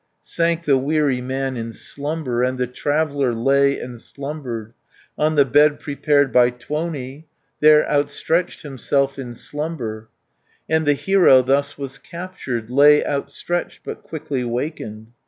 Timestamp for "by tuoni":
6.33-7.27